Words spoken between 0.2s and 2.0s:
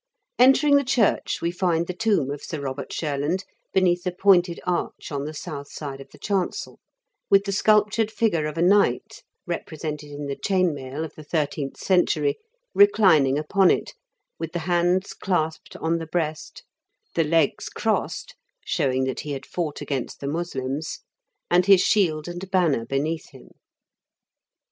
Entering the church, we find the